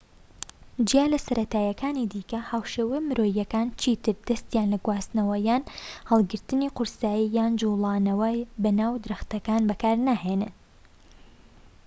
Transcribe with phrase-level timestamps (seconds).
[0.87, 5.63] جیا لە سەرەتاییەکانی دیکە هاوشێوە مرۆییەکان چی تر دەستیان لە گواستنەوە یان
[6.09, 8.29] هەڵگرتنی قورسایی یان جوڵانەوە
[8.63, 10.53] بەناو درەختەکان بەکار ناهێنن